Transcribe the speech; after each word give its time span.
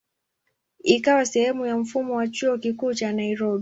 Ikawa 0.83 1.25
sehemu 1.25 1.65
ya 1.65 1.77
mfumo 1.77 2.15
wa 2.15 2.27
Chuo 2.27 2.57
Kikuu 2.57 2.93
cha 2.93 3.13
Nairobi. 3.13 3.59